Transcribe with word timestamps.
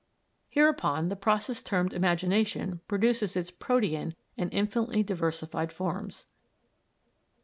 Hereupon, 0.49 1.09
the 1.09 1.15
process 1.15 1.61
termed 1.61 1.93
imagination 1.93 2.81
produces 2.87 3.35
its 3.37 3.51
protean 3.51 4.15
and 4.35 4.51
infinitely 4.51 5.03
diversified 5.03 5.71
forms. 5.71 6.25